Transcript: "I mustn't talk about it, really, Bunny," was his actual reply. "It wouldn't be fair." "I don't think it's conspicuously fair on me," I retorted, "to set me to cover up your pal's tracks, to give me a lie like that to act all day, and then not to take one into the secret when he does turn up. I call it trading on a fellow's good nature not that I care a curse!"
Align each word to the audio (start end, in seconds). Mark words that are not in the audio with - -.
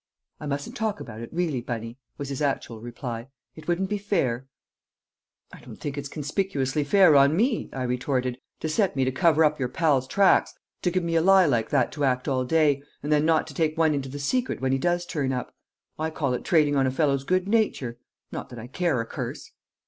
"I 0.39 0.47
mustn't 0.47 0.75
talk 0.75 0.99
about 0.99 1.21
it, 1.21 1.31
really, 1.31 1.61
Bunny," 1.61 1.99
was 2.17 2.29
his 2.29 2.41
actual 2.41 2.81
reply. 2.81 3.27
"It 3.55 3.67
wouldn't 3.67 3.87
be 3.91 3.99
fair." 3.99 4.47
"I 5.53 5.59
don't 5.59 5.75
think 5.75 5.95
it's 5.95 6.09
conspicuously 6.09 6.83
fair 6.83 7.15
on 7.15 7.35
me," 7.37 7.69
I 7.71 7.83
retorted, 7.83 8.39
"to 8.61 8.67
set 8.67 8.95
me 8.95 9.05
to 9.05 9.11
cover 9.11 9.45
up 9.45 9.59
your 9.59 9.69
pal's 9.69 10.07
tracks, 10.07 10.55
to 10.81 10.89
give 10.89 11.03
me 11.03 11.13
a 11.17 11.21
lie 11.21 11.45
like 11.45 11.69
that 11.69 11.91
to 11.91 12.03
act 12.03 12.27
all 12.27 12.45
day, 12.45 12.81
and 13.03 13.11
then 13.11 13.25
not 13.25 13.45
to 13.45 13.53
take 13.53 13.77
one 13.77 13.93
into 13.93 14.09
the 14.09 14.17
secret 14.17 14.59
when 14.59 14.71
he 14.71 14.79
does 14.79 15.05
turn 15.05 15.31
up. 15.31 15.53
I 15.99 16.09
call 16.09 16.33
it 16.33 16.43
trading 16.43 16.75
on 16.75 16.87
a 16.87 16.91
fellow's 16.91 17.23
good 17.23 17.47
nature 17.47 17.99
not 18.31 18.49
that 18.49 18.57
I 18.57 18.65
care 18.65 19.01
a 19.01 19.05
curse!" 19.05 19.51